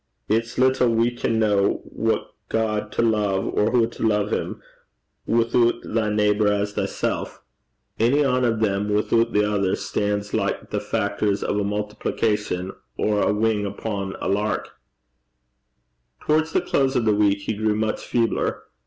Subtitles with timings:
[0.27, 4.59] It's little we can ken what God to love, or hoo to love him,
[5.27, 7.39] withoot "thy neighbour as thyself."
[7.99, 12.71] Ony ane o' them withoot the ither stan's like the ae factor o' a multiplication,
[12.97, 14.69] or ae wing upo' a laverock (lark).'
[16.21, 18.63] Towards the close of the week, he grew much feebler.